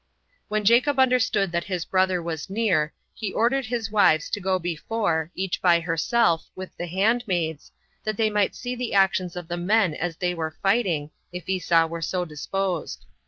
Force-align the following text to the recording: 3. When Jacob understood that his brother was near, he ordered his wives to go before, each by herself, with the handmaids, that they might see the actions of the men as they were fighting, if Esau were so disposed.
3. 0.47 0.47
When 0.47 0.65
Jacob 0.65 0.97
understood 0.97 1.51
that 1.51 1.65
his 1.65 1.85
brother 1.85 2.23
was 2.23 2.49
near, 2.49 2.91
he 3.13 3.31
ordered 3.31 3.67
his 3.67 3.91
wives 3.91 4.31
to 4.31 4.39
go 4.39 4.57
before, 4.57 5.29
each 5.35 5.61
by 5.61 5.79
herself, 5.79 6.49
with 6.55 6.75
the 6.75 6.87
handmaids, 6.87 7.71
that 8.03 8.17
they 8.17 8.31
might 8.31 8.55
see 8.55 8.73
the 8.73 8.95
actions 8.95 9.35
of 9.35 9.47
the 9.47 9.57
men 9.57 9.93
as 9.93 10.15
they 10.17 10.33
were 10.33 10.57
fighting, 10.63 11.11
if 11.31 11.47
Esau 11.47 11.85
were 11.85 12.01
so 12.01 12.25
disposed. 12.25 13.05